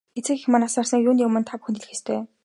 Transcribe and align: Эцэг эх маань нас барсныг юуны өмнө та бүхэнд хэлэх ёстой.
Эцэг 0.19 0.37
эх 0.41 0.45
маань 0.49 0.63
нас 0.63 0.77
барсныг 0.77 1.01
юуны 1.09 1.23
өмнө 1.27 1.41
та 1.47 1.53
бүхэнд 1.57 1.77
хэлэх 1.79 1.95
ёстой. 1.95 2.19